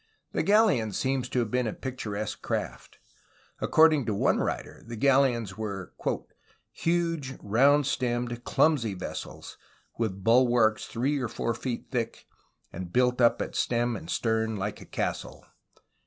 The 0.31 0.41
galleon 0.41 0.93
seems 0.93 1.29
to 1.29 1.37
have 1.37 1.51
been 1.51 1.67
a 1.67 1.73
pictur 1.73 2.15
esque 2.17 2.41
craft. 2.41 2.97
According 3.59 4.07
to 4.07 4.15
one 4.15 4.39
writer 4.39 4.81
the 4.83 4.95
galleons 4.95 5.59
were: 5.59 5.93
"huge 6.71 7.35
round 7.39 7.85
stemmed, 7.85 8.43
clumsy 8.43 8.95
vessels, 8.95 9.59
with 9.99 10.23
bulwarks 10.23 10.87
three 10.87 11.19
or 11.19 11.27
four 11.27 11.53
feet 11.53 11.89
thick, 11.91 12.25
and 12.73 12.91
built 12.91 13.21
up 13.21 13.43
at 13.43 13.53
stem 13.55 13.95
and 13.95 14.09
stern 14.09 14.55
like 14.55 14.81
a 14.81 14.85
castle." 14.87 15.45